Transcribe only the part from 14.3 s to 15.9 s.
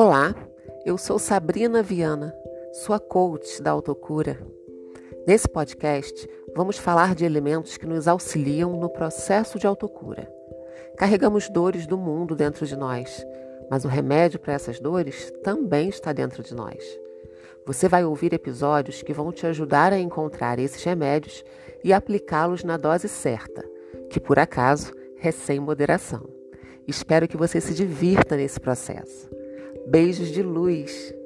para essas dores também